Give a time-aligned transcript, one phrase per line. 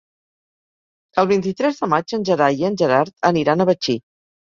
[1.25, 4.01] El vint-i-tres de maig en Gerai i en Gerard aniran a Betxí.